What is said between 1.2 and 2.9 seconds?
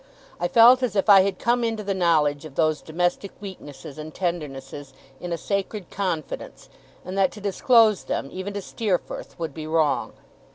had come into the knowledge of those